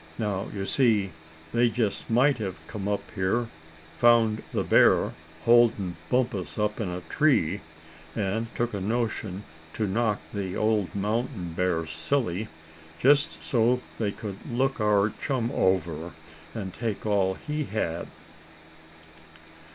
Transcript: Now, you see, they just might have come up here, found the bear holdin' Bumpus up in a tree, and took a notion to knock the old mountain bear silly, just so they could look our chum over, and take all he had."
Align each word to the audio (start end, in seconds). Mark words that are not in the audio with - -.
Now, 0.17 0.47
you 0.51 0.65
see, 0.65 1.11
they 1.53 1.69
just 1.69 2.09
might 2.09 2.39
have 2.39 2.57
come 2.65 2.87
up 2.87 3.03
here, 3.13 3.49
found 3.99 4.41
the 4.51 4.63
bear 4.63 5.11
holdin' 5.45 5.95
Bumpus 6.09 6.57
up 6.57 6.81
in 6.81 6.89
a 6.89 7.01
tree, 7.01 7.61
and 8.15 8.47
took 8.55 8.73
a 8.73 8.81
notion 8.81 9.43
to 9.73 9.85
knock 9.85 10.19
the 10.33 10.55
old 10.57 10.95
mountain 10.95 11.53
bear 11.53 11.85
silly, 11.85 12.47
just 12.99 13.43
so 13.43 13.79
they 13.99 14.11
could 14.11 14.49
look 14.51 14.81
our 14.81 15.13
chum 15.21 15.51
over, 15.51 16.13
and 16.55 16.73
take 16.73 17.05
all 17.05 17.35
he 17.35 17.65
had." 17.65 18.07